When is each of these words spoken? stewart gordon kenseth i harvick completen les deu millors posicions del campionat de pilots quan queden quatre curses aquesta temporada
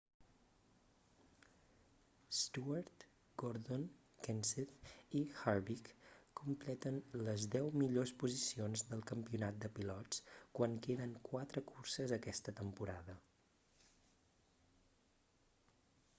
stewart 2.37 3.03
gordon 3.41 3.83
kenseth 4.27 4.93
i 5.19 5.21
harvick 5.41 5.91
completen 6.41 6.97
les 7.27 7.45
deu 7.55 7.69
millors 7.81 8.13
posicions 8.23 8.85
del 8.93 9.03
campionat 9.11 9.59
de 9.65 9.71
pilots 9.81 10.23
quan 10.61 10.79
queden 10.87 11.13
quatre 11.29 11.63
curses 11.73 12.15
aquesta 12.19 12.55
temporada 12.63 13.17